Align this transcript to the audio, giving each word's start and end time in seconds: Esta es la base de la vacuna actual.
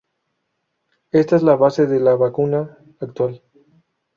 Esta 1.11 1.35
es 1.35 1.43
la 1.43 1.55
base 1.55 1.85
de 1.85 1.99
la 1.99 2.15
vacuna 2.15 2.75
actual. 3.01 3.43